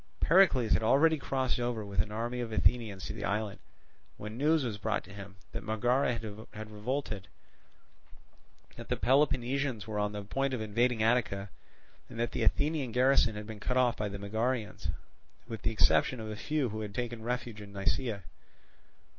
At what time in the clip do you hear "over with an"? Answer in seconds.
1.59-2.11